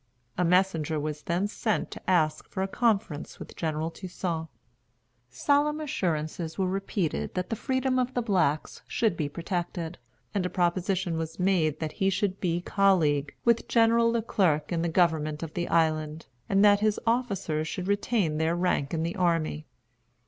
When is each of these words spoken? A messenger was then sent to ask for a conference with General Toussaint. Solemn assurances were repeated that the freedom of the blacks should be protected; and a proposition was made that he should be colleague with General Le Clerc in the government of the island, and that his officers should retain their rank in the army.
A 0.35 0.43
messenger 0.43 0.99
was 0.99 1.21
then 1.21 1.47
sent 1.47 1.91
to 1.91 2.01
ask 2.09 2.49
for 2.49 2.63
a 2.63 2.67
conference 2.67 3.37
with 3.37 3.55
General 3.55 3.91
Toussaint. 3.91 4.47
Solemn 5.29 5.79
assurances 5.79 6.57
were 6.57 6.65
repeated 6.67 7.35
that 7.35 7.51
the 7.51 7.55
freedom 7.55 7.99
of 7.99 8.15
the 8.15 8.23
blacks 8.23 8.81
should 8.87 9.15
be 9.15 9.29
protected; 9.29 9.99
and 10.33 10.43
a 10.43 10.49
proposition 10.49 11.17
was 11.19 11.37
made 11.39 11.79
that 11.79 11.91
he 12.01 12.09
should 12.09 12.39
be 12.39 12.61
colleague 12.61 13.35
with 13.45 13.67
General 13.67 14.11
Le 14.11 14.23
Clerc 14.23 14.71
in 14.71 14.81
the 14.81 14.89
government 14.89 15.43
of 15.43 15.53
the 15.53 15.67
island, 15.67 16.25
and 16.49 16.65
that 16.65 16.79
his 16.79 16.99
officers 17.05 17.67
should 17.67 17.87
retain 17.87 18.39
their 18.39 18.55
rank 18.55 18.95
in 18.95 19.03
the 19.03 19.15
army. 19.17 19.67